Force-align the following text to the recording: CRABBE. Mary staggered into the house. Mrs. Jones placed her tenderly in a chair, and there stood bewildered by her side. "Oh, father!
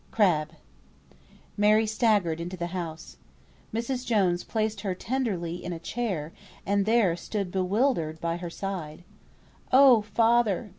CRABBE. 0.09 0.53
Mary 1.57 1.85
staggered 1.85 2.41
into 2.41 2.57
the 2.57 2.73
house. 2.73 3.17
Mrs. 3.71 4.03
Jones 4.03 4.43
placed 4.43 4.81
her 4.81 4.95
tenderly 4.95 5.63
in 5.63 5.73
a 5.73 5.77
chair, 5.79 6.33
and 6.65 6.87
there 6.87 7.15
stood 7.15 7.51
bewildered 7.51 8.19
by 8.19 8.37
her 8.37 8.49
side. 8.49 9.03
"Oh, 9.71 10.01
father! 10.01 10.69